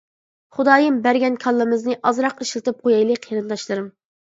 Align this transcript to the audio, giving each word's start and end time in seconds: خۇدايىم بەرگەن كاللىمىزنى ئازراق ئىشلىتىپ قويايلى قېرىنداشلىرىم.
خۇدايىم 0.55 0.97
بەرگەن 1.03 1.37
كاللىمىزنى 1.43 1.99
ئازراق 2.13 2.43
ئىشلىتىپ 2.47 2.83
قويايلى 2.87 3.21
قېرىنداشلىرىم. 3.29 3.89